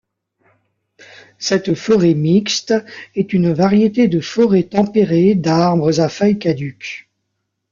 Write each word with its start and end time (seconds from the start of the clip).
Cette 1.37 1.75
forêt 1.75 2.15
mixte 2.15 2.73
est 3.13 3.33
une 3.33 3.53
variété 3.53 4.07
de 4.07 4.19
forêts 4.19 4.63
tempérées 4.63 5.35
d'arbres 5.35 5.99
à 5.99 6.09
feuilles 6.09 6.39
caduques. 6.39 7.07